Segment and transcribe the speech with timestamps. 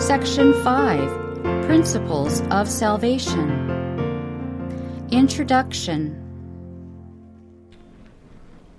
[0.00, 3.68] Section 5 Principles of Salvation
[5.10, 6.16] Introduction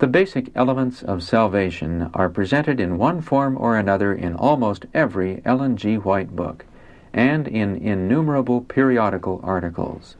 [0.00, 5.40] The basic elements of salvation are presented in one form or another in almost every
[5.44, 5.94] Ellen G.
[5.96, 6.64] White book
[7.12, 10.16] and in innumerable periodical articles.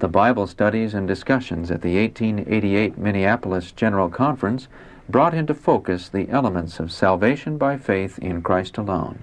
[0.00, 4.66] The Bible studies and discussions at the 1888 Minneapolis General Conference
[5.08, 9.20] brought into focus the elements of salvation by faith in Christ alone,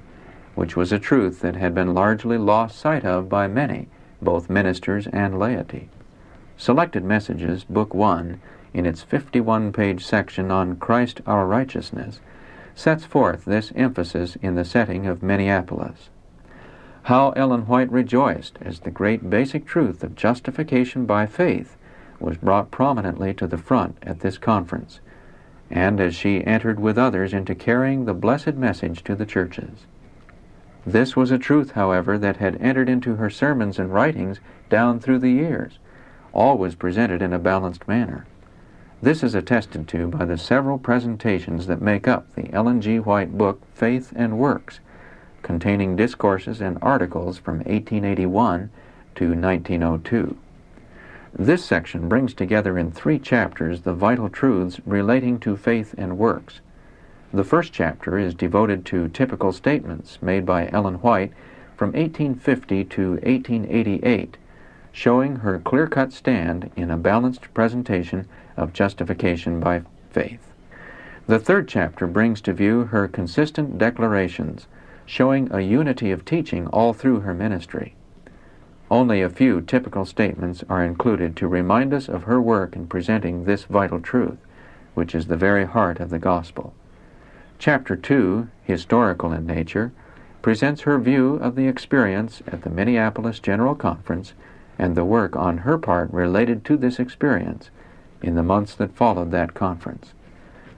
[0.57, 3.87] which was a truth that had been largely lost sight of by many,
[4.19, 5.87] both ministers and laity.
[6.57, 8.41] Selected Messages, Book 1,
[8.73, 12.19] in its 51 page section on Christ our righteousness,
[12.73, 16.09] sets forth this emphasis in the setting of Minneapolis.
[17.03, 21.77] How Ellen White rejoiced as the great basic truth of justification by faith
[22.19, 25.01] was brought prominently to the front at this conference,
[25.69, 29.85] and as she entered with others into carrying the blessed message to the churches.
[30.87, 35.19] This was a truth, however, that had entered into her sermons and writings down through
[35.19, 35.79] the years,
[36.31, 38.25] always presented in a balanced manner.
[39.01, 42.99] This is attested to by the several presentations that make up the Ellen G.
[42.99, 44.79] White book Faith and Works,
[45.41, 48.69] containing discourses and articles from 1881
[49.15, 50.37] to 1902.
[51.37, 56.61] This section brings together in three chapters the vital truths relating to faith and works.
[57.33, 61.33] The first chapter is devoted to typical statements made by Ellen White
[61.75, 64.37] from 1850 to 1888,
[64.93, 70.53] showing her clear cut stand in a balanced presentation of justification by faith.
[71.27, 74.67] The third chapter brings to view her consistent declarations
[75.05, 77.95] showing a unity of teaching all through her ministry.
[78.89, 83.43] Only a few typical statements are included to remind us of her work in presenting
[83.43, 84.37] this vital truth,
[84.93, 86.73] which is the very heart of the gospel.
[87.59, 89.91] Chapter 2, historical in nature,
[90.43, 94.33] presents her view of the experience at the Minneapolis General Conference
[94.77, 97.71] and the work on her part related to this experience
[98.21, 100.13] in the months that followed that conference.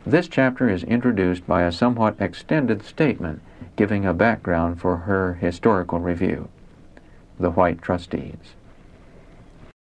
[0.06, 3.42] This chapter is introduced by a somewhat extended statement
[3.76, 6.48] giving a background for her historical review.
[7.38, 8.56] The White Trustees.